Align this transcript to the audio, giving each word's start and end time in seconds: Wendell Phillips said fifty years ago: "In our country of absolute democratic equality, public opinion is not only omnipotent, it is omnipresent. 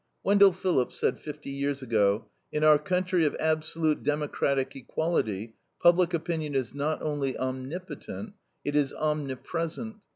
Wendell 0.23 0.51
Phillips 0.51 0.99
said 0.99 1.19
fifty 1.19 1.51
years 1.51 1.83
ago: 1.83 2.25
"In 2.51 2.63
our 2.63 2.79
country 2.79 3.23
of 3.23 3.35
absolute 3.39 4.01
democratic 4.01 4.75
equality, 4.75 5.53
public 5.79 6.11
opinion 6.15 6.55
is 6.55 6.73
not 6.73 7.03
only 7.03 7.37
omnipotent, 7.37 8.33
it 8.65 8.75
is 8.75 8.95
omnipresent. 8.95 9.97